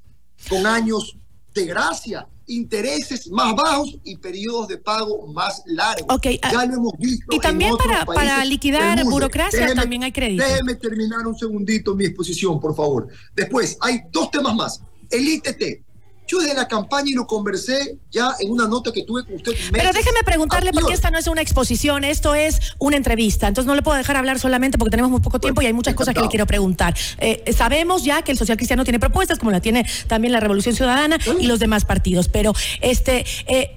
con 0.49 0.65
años 0.65 1.17
de 1.53 1.65
gracia, 1.65 2.27
intereses 2.49 3.29
más 3.29 3.55
bajos 3.55 3.97
y 4.03 4.17
periodos 4.17 4.67
de 4.67 4.77
pago 4.77 5.27
más 5.27 5.63
largos. 5.65 6.15
Okay, 6.17 6.39
ya 6.51 6.65
lo 6.65 6.75
hemos 6.75 6.93
visto. 6.97 7.35
Y 7.35 7.39
también 7.39 7.75
para, 7.77 8.05
para 8.05 8.43
liquidar 8.43 9.03
burocracia 9.05 9.73
también 9.73 10.03
hay 10.03 10.11
crédito. 10.11 10.43
Déjeme 10.43 10.75
terminar 10.75 11.25
un 11.25 11.37
segundito 11.37 11.95
mi 11.95 12.05
exposición, 12.05 12.59
por 12.59 12.75
favor. 12.75 13.07
Después, 13.35 13.77
hay 13.81 14.01
dos 14.11 14.31
temas 14.31 14.55
más. 14.55 14.81
El 15.09 15.27
ITT, 15.27 15.83
yo 16.29 16.39
desde 16.39 16.53
la 16.53 16.67
campaña 16.67 17.09
y 17.09 17.13
lo 17.13 17.25
conversé 17.25 17.97
ya 18.11 18.35
en 18.39 18.51
una 18.51 18.67
nota 18.67 18.91
que 18.91 19.03
tuve 19.03 19.25
con 19.25 19.35
usted. 19.35 19.51
Pero 19.71 19.91
déjeme 19.91 20.19
preguntarle, 20.23 20.71
porque 20.71 20.93
esta 20.93 21.09
no 21.09 21.17
es 21.17 21.27
una 21.27 21.41
exposición, 21.41 22.03
esto 22.03 22.35
es 22.35 22.59
una 22.77 22.97
entrevista. 22.97 23.47
Entonces 23.47 23.67
no 23.67 23.73
le 23.73 23.81
puedo 23.81 23.97
dejar 23.97 24.15
hablar 24.15 24.39
solamente 24.39 24.77
porque 24.77 24.91
tenemos 24.91 25.09
muy 25.09 25.21
poco 25.21 25.39
tiempo 25.39 25.61
y 25.63 25.65
hay 25.65 25.73
muchas 25.73 25.95
cosas 25.95 26.13
que 26.13 26.21
le 26.21 26.27
quiero 26.27 26.45
preguntar. 26.45 26.95
Eh, 27.17 27.51
sabemos 27.55 28.03
ya 28.03 28.21
que 28.21 28.31
el 28.31 28.37
social 28.37 28.57
cristiano 28.57 28.83
tiene 28.83 28.99
propuestas, 28.99 29.39
como 29.39 29.49
la 29.49 29.59
tiene 29.59 29.85
también 30.07 30.31
la 30.31 30.39
Revolución 30.39 30.75
Ciudadana 30.75 31.17
y 31.39 31.47
los 31.47 31.59
demás 31.59 31.85
partidos. 31.85 32.27
Pero 32.27 32.53
este. 32.81 33.25
Eh, 33.47 33.75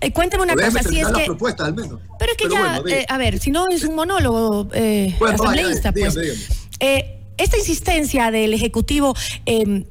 eh 0.00 0.12
cuénteme 0.12 0.42
una 0.42 0.54
cosa, 0.54 0.82
si 0.82 1.00
es 1.00 1.08
que. 1.08 1.24
Propuesta, 1.24 1.64
al 1.64 1.74
menos. 1.74 2.00
Pero 2.18 2.32
es 2.32 2.36
que 2.36 2.48
ya, 2.50 2.82
eh, 2.86 3.06
a 3.08 3.16
ver, 3.16 3.38
si 3.38 3.50
no 3.50 3.68
es 3.68 3.82
un 3.84 3.94
monólogo 3.94 4.68
eh, 4.74 5.16
asambleísta, 5.26 5.92
pues. 5.92 6.18
esta 7.38 7.56
insistencia 7.56 8.30
del 8.30 8.52
Ejecutivo 8.52 9.16
em, 9.46 9.84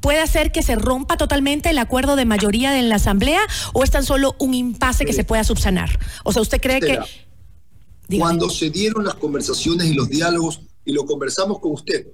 puede 0.00 0.20
hacer 0.20 0.52
que 0.52 0.62
se 0.62 0.76
rompa 0.76 1.16
totalmente 1.16 1.70
el 1.70 1.78
acuerdo 1.78 2.16
de 2.16 2.24
mayoría 2.24 2.78
en 2.78 2.88
la 2.88 2.96
Asamblea 2.96 3.40
o 3.72 3.84
es 3.84 3.90
tan 3.90 4.04
solo 4.04 4.36
un 4.38 4.54
impasse 4.54 5.04
que 5.04 5.12
se 5.12 5.24
pueda 5.24 5.44
subsanar? 5.44 5.98
O 6.24 6.32
sea, 6.32 6.42
¿usted 6.42 6.60
cree 6.60 6.80
que... 6.80 6.98
Cuando 8.18 8.48
se 8.48 8.70
dieron 8.70 9.04
las 9.04 9.16
conversaciones 9.16 9.88
y 9.88 9.94
los 9.94 10.08
diálogos, 10.08 10.60
y 10.84 10.92
lo 10.92 11.04
conversamos 11.04 11.58
con 11.58 11.72
usted, 11.72 12.06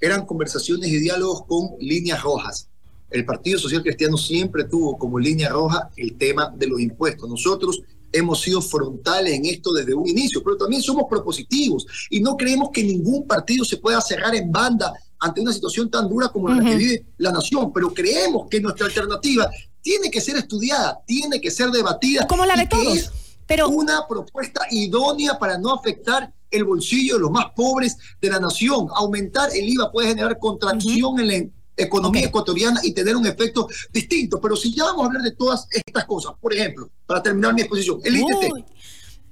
eran 0.00 0.24
conversaciones 0.24 0.88
y 0.90 0.98
diálogos 0.98 1.44
con 1.46 1.70
líneas 1.80 2.22
rojas. 2.22 2.68
El 3.10 3.24
Partido 3.24 3.58
Social 3.58 3.82
Cristiano 3.82 4.16
siempre 4.16 4.64
tuvo 4.64 4.96
como 4.96 5.18
línea 5.18 5.48
roja 5.48 5.90
el 5.96 6.16
tema 6.16 6.52
de 6.56 6.66
los 6.66 6.80
impuestos. 6.80 7.28
Nosotros 7.28 7.80
hemos 8.12 8.40
sido 8.40 8.62
frontales 8.62 9.34
en 9.34 9.46
esto 9.46 9.72
desde 9.72 9.94
un 9.94 10.08
inicio, 10.08 10.42
pero 10.42 10.56
también 10.56 10.82
somos 10.82 11.04
propositivos 11.10 11.86
y 12.10 12.20
no 12.20 12.36
creemos 12.36 12.70
que 12.72 12.84
ningún 12.84 13.26
partido 13.26 13.64
se 13.64 13.76
pueda 13.76 14.00
cerrar 14.00 14.34
en 14.34 14.50
banda 14.50 14.92
ante 15.24 15.40
una 15.40 15.52
situación 15.52 15.90
tan 15.90 16.08
dura 16.08 16.28
como 16.28 16.48
la 16.48 16.62
que 16.62 16.76
vive 16.76 17.06
la 17.16 17.32
nación, 17.32 17.72
pero 17.72 17.92
creemos 17.94 18.46
que 18.50 18.60
nuestra 18.60 18.86
alternativa 18.86 19.50
tiene 19.80 20.10
que 20.10 20.20
ser 20.20 20.36
estudiada, 20.36 21.00
tiene 21.06 21.40
que 21.40 21.50
ser 21.50 21.70
debatida. 21.70 22.26
Como 22.26 22.44
la 22.44 22.54
de 22.56 22.66
todos. 22.66 22.96
Es 22.96 23.10
pero 23.46 23.68
una 23.68 24.06
propuesta 24.06 24.66
idónea 24.70 25.38
para 25.38 25.58
no 25.58 25.74
afectar 25.74 26.32
el 26.50 26.64
bolsillo 26.64 27.14
de 27.14 27.20
los 27.20 27.30
más 27.30 27.46
pobres 27.54 27.96
de 28.20 28.30
la 28.30 28.40
nación. 28.40 28.88
Aumentar 28.94 29.50
el 29.54 29.68
IVA 29.68 29.90
puede 29.90 30.08
generar 30.08 30.38
contracción 30.38 31.20
en 31.20 31.28
la 31.28 31.50
economía 31.76 32.26
ecuatoriana 32.26 32.80
y 32.82 32.92
tener 32.92 33.16
un 33.16 33.26
efecto 33.26 33.68
distinto. 33.92 34.40
Pero 34.40 34.56
si 34.56 34.74
ya 34.74 34.84
vamos 34.84 35.04
a 35.04 35.06
hablar 35.06 35.22
de 35.22 35.32
todas 35.32 35.66
estas 35.70 36.04
cosas, 36.04 36.32
por 36.40 36.54
ejemplo, 36.54 36.90
para 37.06 37.22
terminar 37.22 37.54
mi 37.54 37.62
exposición, 37.62 38.00
el 38.04 38.16
ITT. 38.16 38.66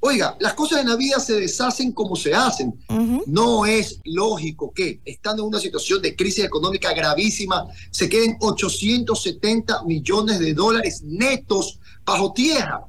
Oiga, 0.05 0.37
las 0.41 0.55
cosas 0.55 0.81
en 0.81 0.89
la 0.89 0.97
vida 0.97 1.21
se 1.21 1.35
deshacen 1.35 1.93
como 1.93 2.17
se 2.17 2.35
hacen. 2.35 2.75
No 3.27 3.65
es 3.65 4.01
lógico 4.05 4.73
que, 4.75 5.01
estando 5.05 5.45
en 5.45 5.49
una 5.49 5.61
situación 5.61 6.03
de 6.03 6.17
crisis 6.17 6.45
económica 6.45 6.93
gravísima, 6.93 7.69
se 7.93 8.09
queden 8.09 8.37
870 8.41 9.85
millones 9.85 10.41
de 10.41 10.55
dólares 10.55 11.03
netos 11.05 11.79
bajo 12.05 12.33
tierra. 12.33 12.85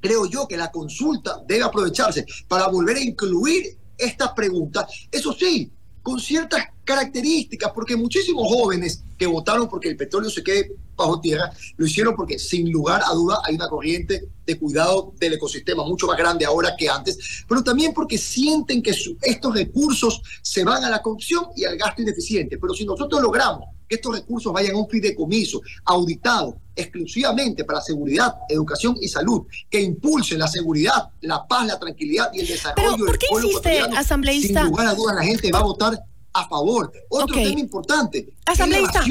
Creo 0.00 0.24
yo 0.24 0.48
que 0.48 0.56
la 0.56 0.70
consulta 0.70 1.44
debe 1.46 1.64
aprovecharse 1.64 2.24
para 2.48 2.68
volver 2.68 2.96
a 2.96 3.02
incluir 3.02 3.76
esta 3.98 4.34
pregunta. 4.34 4.88
Eso 5.12 5.34
sí, 5.34 5.70
con 6.02 6.18
ciertas 6.18 6.64
características, 6.88 7.70
porque 7.74 7.96
muchísimos 7.96 8.48
jóvenes 8.48 9.04
que 9.18 9.26
votaron 9.26 9.68
porque 9.68 9.90
el 9.90 9.96
petróleo 9.98 10.30
se 10.30 10.42
quede 10.42 10.72
bajo 10.96 11.20
tierra, 11.20 11.52
lo 11.76 11.84
hicieron 11.84 12.16
porque 12.16 12.38
sin 12.38 12.72
lugar 12.72 13.02
a 13.04 13.12
duda 13.12 13.42
hay 13.44 13.56
una 13.56 13.68
corriente 13.68 14.26
de 14.46 14.58
cuidado 14.58 15.12
del 15.20 15.34
ecosistema 15.34 15.84
mucho 15.84 16.06
más 16.06 16.16
grande 16.16 16.46
ahora 16.46 16.74
que 16.78 16.88
antes, 16.88 17.44
pero 17.46 17.62
también 17.62 17.92
porque 17.92 18.16
sienten 18.16 18.82
que 18.82 18.94
estos 19.20 19.54
recursos 19.54 20.22
se 20.40 20.64
van 20.64 20.82
a 20.82 20.88
la 20.88 21.02
corrupción 21.02 21.48
y 21.54 21.66
al 21.66 21.76
gasto 21.76 22.00
ineficiente. 22.00 22.56
Pero 22.56 22.72
si 22.72 22.86
nosotros 22.86 23.20
logramos 23.20 23.66
que 23.86 23.96
estos 23.96 24.14
recursos 24.14 24.50
vayan 24.50 24.74
a 24.74 24.78
un 24.78 24.88
fideicomiso 24.88 25.60
auditado 25.84 26.58
exclusivamente 26.74 27.64
para 27.64 27.82
seguridad, 27.82 28.34
educación 28.48 28.96
y 28.98 29.08
salud, 29.08 29.42
que 29.68 29.82
impulse 29.82 30.38
la 30.38 30.48
seguridad, 30.48 31.10
la 31.20 31.46
paz, 31.46 31.66
la 31.66 31.78
tranquilidad 31.78 32.30
y 32.32 32.40
el 32.40 32.46
desarrollo 32.46 32.96
¿Pero 32.96 33.06
¿por 33.06 33.18
qué 33.18 33.26
insiste, 33.30 33.80
asambleísta? 33.80 34.62
Sin 34.62 34.70
lugar 34.70 34.86
a 34.86 34.94
dudas 34.94 35.16
la 35.16 35.22
gente 35.22 35.52
va 35.52 35.58
a 35.58 35.64
votar 35.64 36.07
a 36.40 36.48
favor. 36.48 36.92
Otro 37.08 37.36
tema 37.36 37.60
importante, 37.60 38.28
asambleísta. 38.46 39.04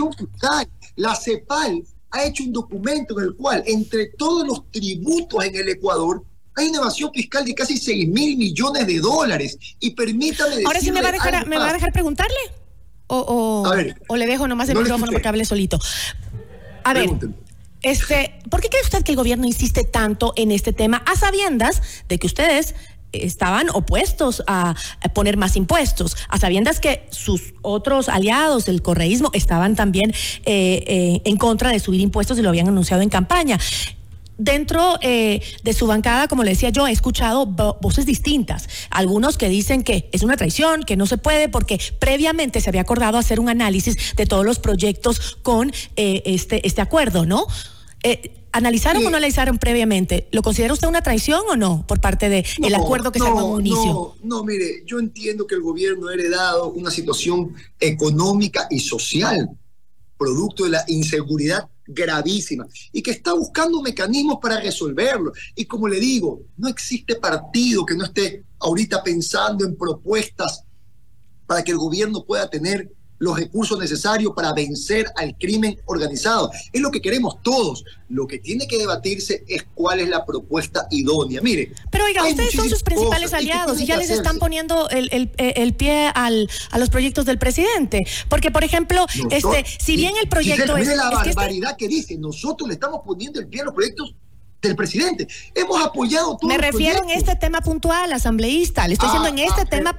La 0.95 1.15
CEPAL 1.15 1.83
ha 2.11 2.23
hecho 2.23 2.43
un 2.43 2.53
documento 2.53 3.19
en 3.19 3.25
el 3.25 3.35
cual, 3.35 3.63
entre 3.65 4.07
todos 4.17 4.47
los 4.47 4.71
tributos 4.71 5.43
en 5.43 5.55
el 5.55 5.69
Ecuador, 5.69 6.23
hay 6.55 6.69
una 6.69 6.79
evasión 6.79 7.11
fiscal 7.13 7.45
de 7.45 7.53
casi 7.53 7.77
6 7.77 8.09
mil 8.09 8.35
millones 8.37 8.87
de 8.87 8.99
dólares. 8.99 9.57
Y 9.79 9.91
permítame 9.91 10.63
Ahora 10.65 10.79
sí 10.79 10.91
me 10.91 11.01
va 11.01 11.09
a 11.09 11.11
dejar, 11.11 11.47
¿me 11.47 11.57
va 11.57 11.69
a 11.69 11.73
dejar 11.73 11.93
preguntarle. 11.93 12.35
O, 13.07 13.63
o, 14.07 14.17
le 14.17 14.25
dejo 14.25 14.47
nomás 14.47 14.67
el 14.69 14.77
micrófono 14.77 15.11
porque 15.11 15.27
hable 15.27 15.45
solito. 15.45 15.79
A 16.83 16.93
ver. 16.93 17.09
Este, 17.83 18.39
¿Por 18.49 18.59
qué 18.59 18.69
cree 18.69 18.81
usted 18.81 19.03
que 19.03 19.11
el 19.11 19.15
gobierno 19.15 19.45
insiste 19.45 19.83
tanto 19.83 20.33
en 20.35 20.51
este 20.51 20.73
tema 20.73 21.03
a 21.05 21.15
sabiendas 21.15 21.81
de 22.09 22.17
que 22.17 22.25
ustedes 22.25 22.73
estaban 23.25 23.69
opuestos 23.73 24.43
a 24.47 24.75
poner 25.13 25.37
más 25.37 25.55
impuestos, 25.55 26.15
a 26.29 26.37
sabiendas 26.37 26.79
que 26.79 27.07
sus 27.11 27.53
otros 27.61 28.09
aliados 28.09 28.65
del 28.65 28.81
correísmo 28.81 29.29
estaban 29.33 29.75
también 29.75 30.11
eh, 30.45 30.83
eh, 30.87 31.21
en 31.25 31.37
contra 31.37 31.71
de 31.71 31.79
subir 31.79 32.01
impuestos 32.01 32.37
y 32.37 32.41
lo 32.41 32.49
habían 32.49 32.67
anunciado 32.67 33.01
en 33.01 33.09
campaña. 33.09 33.59
Dentro 34.39 34.99
eh, 35.01 35.41
de 35.63 35.73
su 35.73 35.87
bancada, 35.87 36.27
como 36.27 36.43
le 36.43 36.51
decía 36.51 36.69
yo, 36.69 36.85
he 36.87 36.91
escuchado 36.91 37.47
voces 37.47 38.05
distintas. 38.05 38.69
Algunos 38.91 39.35
que 39.35 39.49
dicen 39.49 39.83
que 39.83 40.09
es 40.11 40.21
una 40.21 40.37
traición, 40.37 40.83
que 40.83 40.95
no 40.95 41.07
se 41.07 41.17
puede, 41.17 41.49
porque 41.49 41.79
previamente 41.97 42.61
se 42.61 42.69
había 42.69 42.81
acordado 42.81 43.17
hacer 43.17 43.39
un 43.39 43.49
análisis 43.49 44.15
de 44.15 44.27
todos 44.27 44.45
los 44.45 44.59
proyectos 44.59 45.37
con 45.41 45.71
este, 45.95 46.67
este 46.67 46.81
acuerdo, 46.81 47.25
¿no? 47.25 47.47
¿Analizaron 48.57 49.05
o 49.05 49.09
no 49.11 49.17
analizaron 49.17 49.59
previamente? 49.59 50.27
¿Lo 50.31 50.41
considera 50.41 50.73
usted 50.73 50.87
una 50.87 51.03
traición 51.03 51.41
o 51.47 51.55
no 51.55 51.85
por 51.87 52.01
parte 52.01 52.27
del 52.27 52.43
el 52.63 52.73
acuerdo 52.73 53.11
que 53.11 53.19
se 53.19 53.27
armó 53.27 53.41
en 53.41 53.45
un 53.45 53.67
inicio? 53.67 53.83
No, 53.83 54.15
no, 54.23 54.43
mire, 54.43 54.81
yo 54.83 54.97
entiendo 54.97 55.45
que 55.45 55.53
el 55.53 55.61
gobierno 55.61 56.07
ha 56.07 56.15
heredado 56.15 56.71
una 56.71 56.89
situación 56.89 57.53
económica 57.79 58.65
y 58.71 58.79
social, 58.79 59.47
producto 60.17 60.63
de 60.63 60.71
la 60.71 60.83
inseguridad 60.87 61.69
gravísima, 61.85 62.65
y 62.91 63.03
que 63.03 63.11
está 63.11 63.33
buscando 63.33 63.79
mecanismos 63.83 64.39
para 64.41 64.59
resolverlo. 64.59 65.33
Y 65.55 65.65
como 65.65 65.87
le 65.87 65.99
digo, 65.99 66.41
no 66.57 66.67
existe 66.67 67.13
partido 67.13 67.85
que 67.85 67.93
no 67.93 68.05
esté 68.05 68.43
ahorita 68.57 69.03
pensando 69.03 69.65
en 69.65 69.77
propuestas 69.77 70.63
para 71.45 71.63
que 71.63 71.73
el 71.73 71.77
gobierno 71.77 72.25
pueda 72.25 72.49
tener 72.49 72.91
los 73.19 73.37
recursos 73.37 73.79
necesarios 73.79 74.33
para 74.35 74.53
vencer 74.53 75.07
al 75.15 75.35
crimen 75.37 75.79
organizado. 75.85 76.51
Es 76.71 76.81
lo 76.81 76.91
que 76.91 77.01
queremos 77.01 77.41
todos. 77.41 77.83
Lo 78.09 78.27
que 78.27 78.39
tiene 78.39 78.67
que 78.67 78.77
debatirse 78.77 79.43
es 79.47 79.65
cuál 79.73 79.99
es 79.99 80.09
la 80.09 80.25
propuesta 80.25 80.87
idónea. 80.91 81.41
Mire. 81.41 81.73
Pero 81.91 82.05
oiga, 82.05 82.25
ustedes 82.25 82.53
son 82.53 82.69
sus 82.69 82.83
principales 82.83 83.33
aliados 83.33 83.81
y 83.81 83.85
ya 83.85 83.97
les 83.97 84.09
están 84.09 84.39
poniendo 84.39 84.87
el, 84.89 85.75
pie 85.75 86.11
al, 86.13 86.49
a 86.71 86.77
los 86.77 86.89
proyectos 86.89 87.25
del 87.25 87.37
presidente. 87.37 88.05
Porque, 88.29 88.51
por 88.51 88.63
ejemplo, 88.63 89.05
este, 89.31 89.65
si 89.79 89.95
bien 89.95 90.13
el 90.21 90.29
proyecto 90.29 90.77
es. 90.77 90.87
la 90.87 91.09
este 91.09 91.33
barbaridad 91.33 91.75
que, 91.77 91.87
dice, 91.87 92.17
nosotros 92.17 92.67
le 92.67 92.75
estamos 92.75 93.01
poniendo 93.05 93.39
el 93.39 93.47
pie 93.47 93.61
a 93.61 93.65
los 93.65 93.73
proyectos 93.73 94.13
del 94.61 94.75
presidente. 94.75 95.27
Hemos 95.55 95.83
apoyado 95.83 96.37
todo. 96.37 96.47
Me 96.47 96.57
refiero 96.57 97.03
en 97.03 97.11
este 97.11 97.35
tema 97.35 97.61
puntual, 97.61 98.11
asambleísta. 98.11 98.87
Le 98.87 98.93
estoy 98.93 99.09
diciendo 99.09 99.29
en 99.29 99.39
este 99.39 99.61
ah, 99.61 99.65
tema. 99.65 99.95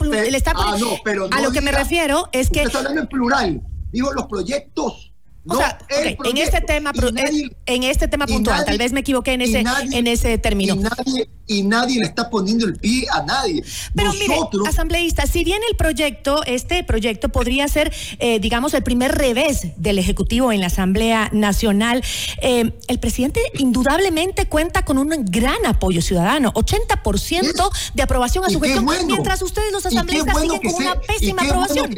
ah, 0.54 0.76
no, 0.78 0.98
pero 1.04 1.28
a 1.30 1.40
lo 1.40 1.52
que 1.52 1.60
me 1.60 1.72
refiero 1.72 2.28
es 2.32 2.50
que. 2.50 2.62
está 2.62 2.78
hablando 2.78 3.02
en 3.02 3.08
plural. 3.08 3.62
Digo, 3.90 4.12
los 4.12 4.26
proyectos 4.26 5.07
o 5.48 5.56
sea, 5.56 5.78
en 6.24 6.36
este 6.36 6.60
tema, 6.60 6.92
en 7.66 7.82
este 7.82 8.08
tema 8.08 8.26
puntual, 8.26 8.64
tal 8.64 8.78
vez 8.78 8.92
me 8.92 9.00
equivoqué 9.00 9.32
en 9.32 9.42
ese, 9.42 9.64
en 9.92 10.06
ese 10.06 10.38
término. 10.38 10.74
Y 10.74 10.78
nadie, 10.78 11.30
y 11.46 11.62
nadie 11.62 12.00
le 12.00 12.06
está 12.06 12.28
poniendo 12.28 12.66
el 12.66 12.76
pie 12.76 13.06
a 13.10 13.22
nadie. 13.22 13.64
Pero 13.94 14.12
mire, 14.14 14.36
asambleísta, 14.66 15.26
si 15.26 15.44
bien 15.44 15.60
el 15.70 15.76
proyecto, 15.76 16.44
este 16.44 16.84
proyecto 16.84 17.30
podría 17.30 17.66
ser, 17.68 17.92
eh, 18.18 18.40
digamos, 18.40 18.74
el 18.74 18.82
primer 18.82 19.12
revés 19.12 19.68
del 19.76 19.98
Ejecutivo 19.98 20.52
en 20.52 20.60
la 20.60 20.66
Asamblea 20.66 21.30
Nacional, 21.32 22.02
eh, 22.42 22.72
el 22.86 22.98
presidente 23.00 23.40
indudablemente 23.54 24.46
cuenta 24.48 24.84
con 24.84 24.98
un 24.98 25.08
gran 25.26 25.64
apoyo 25.66 26.02
ciudadano, 26.02 26.52
80% 26.54 27.70
de 27.94 28.02
aprobación 28.02 28.44
a 28.44 28.50
su 28.50 28.60
gestión, 28.60 28.86
mientras 29.06 29.40
ustedes 29.42 29.72
los 29.72 29.86
asambleístas 29.86 30.38
siguen 30.40 30.60
con 30.60 30.74
una 30.74 31.00
pésima 31.00 31.42
aprobación. 31.42 31.96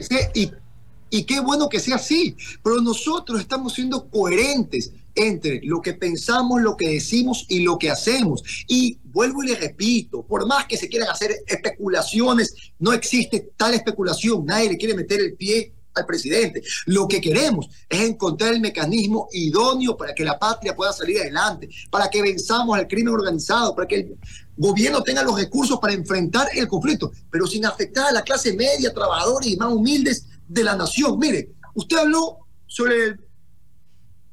Y 1.10 1.24
qué 1.24 1.40
bueno 1.40 1.68
que 1.68 1.80
sea 1.80 1.96
así, 1.96 2.36
pero 2.62 2.80
nosotros 2.80 3.40
estamos 3.40 3.74
siendo 3.74 4.08
coherentes 4.08 4.92
entre 5.14 5.60
lo 5.64 5.82
que 5.82 5.94
pensamos, 5.94 6.62
lo 6.62 6.76
que 6.76 6.88
decimos 6.88 7.44
y 7.48 7.60
lo 7.60 7.78
que 7.78 7.90
hacemos. 7.90 8.42
Y 8.68 8.98
vuelvo 9.04 9.42
y 9.42 9.48
le 9.48 9.56
repito, 9.56 10.22
por 10.22 10.46
más 10.46 10.66
que 10.66 10.76
se 10.76 10.88
quieran 10.88 11.10
hacer 11.10 11.34
especulaciones, 11.46 12.54
no 12.78 12.92
existe 12.92 13.50
tal 13.56 13.74
especulación, 13.74 14.46
nadie 14.46 14.70
le 14.70 14.78
quiere 14.78 14.94
meter 14.94 15.20
el 15.20 15.34
pie 15.34 15.74
al 15.94 16.06
presidente. 16.06 16.62
Lo 16.86 17.08
que 17.08 17.20
queremos 17.20 17.68
es 17.88 18.00
encontrar 18.00 18.54
el 18.54 18.60
mecanismo 18.60 19.28
idóneo 19.32 19.96
para 19.96 20.14
que 20.14 20.24
la 20.24 20.38
patria 20.38 20.76
pueda 20.76 20.92
salir 20.92 21.20
adelante, 21.20 21.68
para 21.90 22.08
que 22.08 22.22
venzamos 22.22 22.78
al 22.78 22.86
crimen 22.86 23.12
organizado, 23.12 23.74
para 23.74 23.88
que 23.88 23.96
el 23.96 24.18
gobierno 24.56 25.02
tenga 25.02 25.22
los 25.22 25.38
recursos 25.38 25.78
para 25.80 25.94
enfrentar 25.94 26.48
el 26.54 26.68
conflicto, 26.68 27.10
pero 27.30 27.46
sin 27.46 27.66
afectar 27.66 28.06
a 28.06 28.12
la 28.12 28.22
clase 28.22 28.52
media, 28.52 28.94
trabajadores 28.94 29.48
y 29.48 29.56
más 29.56 29.72
humildes 29.72 30.26
de 30.50 30.64
la 30.64 30.74
nación. 30.74 31.16
Mire, 31.18 31.52
usted 31.74 31.96
habló 31.96 32.38
sobre 32.66 33.04
el 33.04 33.20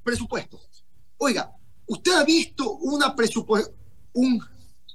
presupuesto. 0.03 0.59
Oiga, 1.17 1.51
¿usted 1.85 2.11
ha 2.13 2.23
visto 2.23 2.71
una 2.77 3.15
un 4.13 4.43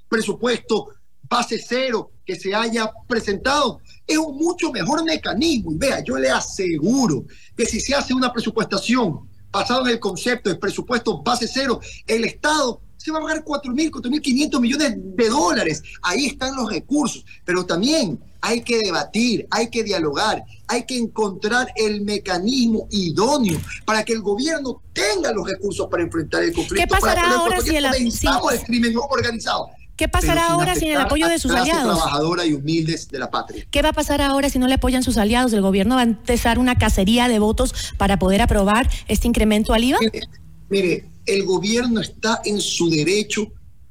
presupuesto 0.09 0.89
base 1.29 1.57
cero 1.65 2.11
que 2.25 2.35
se 2.35 2.53
haya 2.53 2.91
presentado? 3.07 3.79
Es 4.05 4.17
un 4.17 4.35
mucho 4.37 4.71
mejor 4.71 5.03
mecanismo. 5.05 5.71
Y 5.71 5.77
vea, 5.77 6.03
yo 6.03 6.17
le 6.17 6.29
aseguro 6.29 7.25
que 7.55 7.65
si 7.65 7.79
se 7.79 7.95
hace 7.95 8.13
una 8.13 8.31
presupuestación 8.31 9.29
basada 9.49 9.81
en 9.83 9.89
el 9.89 9.99
concepto 9.99 10.49
de 10.49 10.57
presupuesto 10.57 11.23
base 11.23 11.47
cero, 11.47 11.79
el 12.05 12.25
Estado 12.25 12.81
se 12.97 13.11
va 13.11 13.19
a 13.19 13.21
pagar 13.21 13.45
4.000, 13.45 13.91
4.500 13.91 14.59
millones 14.59 14.93
de 14.97 15.29
dólares. 15.29 15.83
Ahí 16.01 16.25
están 16.25 16.55
los 16.55 16.69
recursos. 16.69 17.25
Pero 17.45 17.65
también 17.65 18.19
hay 18.43 18.61
que 18.61 18.77
debatir, 18.77 19.47
hay 19.49 19.69
que 19.69 19.83
dialogar, 19.83 20.43
hay 20.67 20.83
que 20.83 20.97
encontrar 20.97 21.67
el 21.77 22.01
mecanismo 22.01 22.87
idóneo 22.91 23.57
para 23.85 24.03
que 24.03 24.11
el 24.11 24.21
gobierno 24.21 24.81
tenga 24.91 25.31
los 25.31 25.49
recursos 25.49 25.87
para 25.89 26.03
enfrentar 26.03 26.43
el 26.43 26.51
conflicto. 26.51 26.85
¿Qué 26.85 26.87
pasará 26.87 27.31
ahora 27.35 27.61
si 27.61 27.73
el, 27.73 27.85
el 27.85 28.63
crimen 28.65 28.93
organizado? 28.97 29.69
¿Qué 29.95 30.09
pasará 30.09 30.47
ahora 30.47 30.75
sin 30.75 30.89
el 30.89 30.97
apoyo 30.97 31.29
de 31.29 31.39
sus 31.39 31.51
aliados? 31.51 31.97
trabajadora 31.97 32.45
y 32.45 32.53
humildes 32.53 33.07
de 33.07 33.19
la 33.19 33.31
patria. 33.31 33.65
¿Qué 33.71 33.81
va 33.81 33.89
a 33.89 33.93
pasar 33.93 34.21
ahora 34.21 34.49
si 34.49 34.59
no 34.59 34.67
le 34.67 34.73
apoyan 34.73 35.03
sus 35.03 35.15
aliados? 35.15 35.53
¿El 35.53 35.61
gobierno 35.61 35.95
va 35.95 36.01
a 36.01 36.05
empezar 36.05 36.59
una 36.59 36.75
cacería 36.75 37.29
de 37.29 37.39
votos 37.39 37.93
para 37.97 38.19
poder 38.19 38.41
aprobar 38.41 38.89
este 39.07 39.29
incremento 39.29 39.73
al 39.73 39.85
IVA? 39.85 39.99
mire 40.69 41.05
el 41.25 41.45
gobierno 41.45 42.01
está 42.01 42.41
en 42.43 42.59
su 42.59 42.89
derecho 42.89 43.47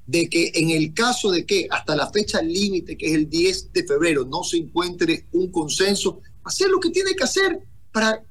de 0.06 0.28
que 0.28 0.52
en 0.54 0.70
el 0.70 0.92
caso 0.94 1.30
de 1.30 1.46
que 1.46 1.66
hasta 1.70 1.94
la 1.96 2.10
fecha 2.10 2.42
límite, 2.42 2.96
que 2.96 3.06
es 3.06 3.14
el 3.14 3.28
10 3.28 3.72
de 3.72 3.84
febrero, 3.84 4.24
no 4.24 4.42
se 4.42 4.58
encuentre 4.58 5.26
un 5.32 5.50
consenso, 5.50 6.20
hacer 6.44 6.68
lo 6.68 6.80
que 6.80 6.90
tiene 6.90 7.14
que 7.14 7.24
hacer 7.24 7.60
para 7.92 8.24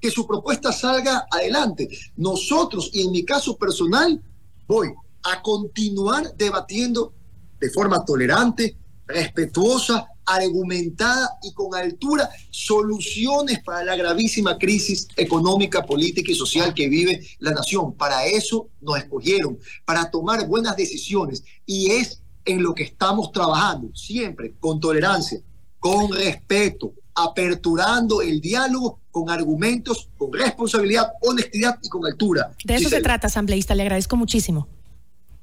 que 0.00 0.10
su 0.10 0.26
propuesta 0.26 0.72
salga 0.72 1.26
adelante. 1.30 1.88
Nosotros, 2.16 2.90
y 2.92 3.02
en 3.02 3.12
mi 3.12 3.24
caso 3.24 3.56
personal, 3.56 4.20
voy 4.66 4.88
a 5.22 5.42
continuar 5.42 6.34
debatiendo 6.36 7.14
de 7.58 7.70
forma 7.70 8.04
tolerante, 8.04 8.76
respetuosa, 9.06 10.08
argumentada 10.26 11.38
y 11.42 11.52
con 11.52 11.74
altura 11.74 12.28
soluciones 12.50 13.62
para 13.62 13.84
la 13.84 13.96
gravísima 13.96 14.58
crisis 14.58 15.08
económica, 15.16 15.84
política 15.84 16.32
y 16.32 16.34
social 16.34 16.74
que 16.74 16.88
vive 16.88 17.26
la 17.38 17.52
nación. 17.52 17.94
Para 17.94 18.26
eso 18.26 18.68
nos 18.80 18.98
escogieron, 18.98 19.58
para 19.84 20.10
tomar 20.10 20.46
buenas 20.46 20.76
decisiones 20.76 21.44
y 21.64 21.92
es 21.92 22.20
en 22.44 22.62
lo 22.62 22.74
que 22.74 22.84
estamos 22.84 23.32
trabajando, 23.32 23.94
siempre 23.94 24.54
con 24.60 24.80
tolerancia, 24.80 25.40
con 25.78 26.12
respeto, 26.12 26.94
aperturando 27.14 28.20
el 28.20 28.40
diálogo 28.40 29.00
con 29.10 29.30
argumentos, 29.30 30.10
con 30.18 30.32
responsabilidad, 30.32 31.12
honestidad 31.22 31.78
y 31.82 31.88
con 31.88 32.04
altura. 32.04 32.52
De 32.64 32.74
eso 32.74 32.90
se 32.90 33.00
trata, 33.00 33.28
asambleísta. 33.28 33.74
Le 33.74 33.82
agradezco 33.82 34.16
muchísimo. 34.16 34.68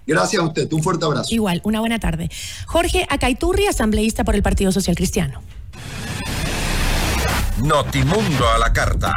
Gracias 0.06 0.42
a 0.42 0.46
usted, 0.46 0.72
un 0.74 0.84
fuerte 0.84 1.06
abrazo. 1.06 1.34
Igual, 1.34 1.62
una 1.64 1.80
buena 1.80 2.00
tarde. 2.00 2.30
Jorge 2.68 3.06
Acaiturri, 3.10 3.68
asambleísta 3.68 4.24
por 4.24 4.36
el 4.36 4.44
Partido 4.44 4.72
Social 4.72 4.96
Cristiano. 4.96 5.42
Notimundo 7.64 8.50
a 8.50 8.58
la 8.58 8.74
carta. 8.74 9.14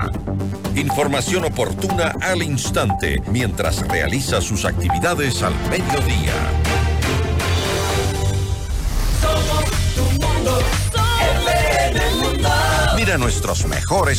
Información 0.76 1.44
oportuna 1.44 2.12
al 2.20 2.42
instante 2.42 3.20
mientras 3.32 3.86
realiza 3.88 4.40
sus 4.40 4.64
actividades 4.64 5.42
al 5.42 5.54
mediodía. 5.70 6.34
Mira 12.96 13.18
nuestros 13.18 13.66
mejores 13.66 14.14